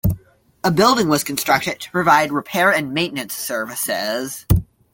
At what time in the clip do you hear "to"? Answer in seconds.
1.79-1.91